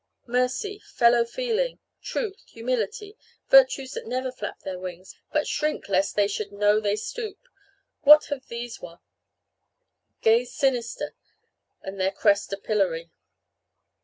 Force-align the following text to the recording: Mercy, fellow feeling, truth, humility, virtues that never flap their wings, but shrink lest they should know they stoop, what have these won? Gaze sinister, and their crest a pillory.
Mercy, 0.25 0.79
fellow 0.79 1.23
feeling, 1.23 1.77
truth, 2.01 2.41
humility, 2.47 3.15
virtues 3.49 3.91
that 3.91 4.07
never 4.07 4.31
flap 4.31 4.59
their 4.61 4.79
wings, 4.79 5.13
but 5.31 5.45
shrink 5.47 5.87
lest 5.87 6.15
they 6.15 6.27
should 6.27 6.51
know 6.51 6.79
they 6.79 6.95
stoop, 6.95 7.47
what 8.01 8.25
have 8.25 8.47
these 8.47 8.81
won? 8.81 8.97
Gaze 10.23 10.51
sinister, 10.51 11.13
and 11.83 11.99
their 11.99 12.09
crest 12.11 12.51
a 12.51 12.57
pillory. 12.57 13.11